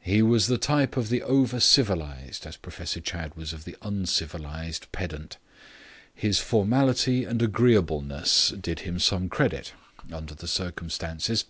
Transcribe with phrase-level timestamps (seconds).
[0.00, 4.90] He was the type of the over civilized, as Professor Chadd was of the uncivilized
[4.92, 5.36] pedant.
[6.14, 9.74] His formality and agreeableness did him some credit
[10.10, 11.44] under the circumstances.